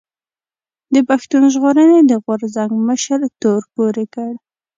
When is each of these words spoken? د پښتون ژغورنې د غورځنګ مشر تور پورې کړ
د 0.93 0.95
پښتون 1.09 1.43
ژغورنې 1.53 1.99
د 2.05 2.13
غورځنګ 2.23 2.71
مشر 2.87 3.19
تور 3.41 3.61
پورې 3.73 4.05
کړ 4.15 4.31